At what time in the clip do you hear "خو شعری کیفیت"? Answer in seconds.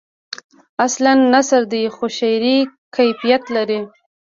1.95-3.43